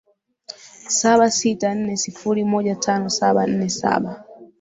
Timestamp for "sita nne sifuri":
1.31-2.43